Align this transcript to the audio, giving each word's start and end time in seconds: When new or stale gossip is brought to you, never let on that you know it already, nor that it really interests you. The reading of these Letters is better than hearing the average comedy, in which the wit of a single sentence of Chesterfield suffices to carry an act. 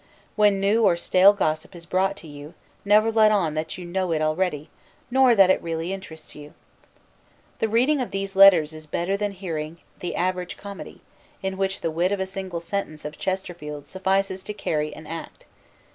When 0.35 0.59
new 0.59 0.83
or 0.83 0.97
stale 0.97 1.31
gossip 1.31 1.75
is 1.75 1.85
brought 1.85 2.17
to 2.17 2.27
you, 2.27 2.55
never 2.83 3.11
let 3.11 3.31
on 3.31 3.53
that 3.53 3.77
you 3.77 3.85
know 3.85 4.11
it 4.13 4.19
already, 4.19 4.67
nor 5.11 5.35
that 5.35 5.51
it 5.51 5.61
really 5.61 5.93
interests 5.93 6.33
you. 6.33 6.55
The 7.59 7.69
reading 7.69 8.01
of 8.01 8.09
these 8.09 8.35
Letters 8.35 8.73
is 8.73 8.87
better 8.87 9.15
than 9.15 9.31
hearing 9.33 9.77
the 9.99 10.15
average 10.15 10.57
comedy, 10.57 11.01
in 11.43 11.55
which 11.55 11.81
the 11.81 11.91
wit 11.91 12.11
of 12.11 12.19
a 12.19 12.25
single 12.25 12.61
sentence 12.61 13.05
of 13.05 13.19
Chesterfield 13.19 13.85
suffices 13.85 14.41
to 14.45 14.55
carry 14.55 14.91
an 14.91 15.05
act. 15.05 15.45